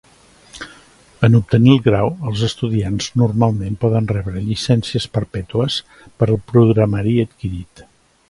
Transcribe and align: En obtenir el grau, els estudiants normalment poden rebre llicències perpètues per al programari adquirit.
En 1.27 1.35
obtenir 1.39 1.73
el 1.73 1.81
grau, 1.87 2.07
els 2.31 2.41
estudiants 2.47 3.09
normalment 3.23 3.77
poden 3.85 4.09
rebre 4.13 4.43
llicències 4.47 5.07
perpètues 5.19 5.79
per 6.23 6.31
al 6.33 6.41
programari 6.53 7.17
adquirit. 7.27 7.85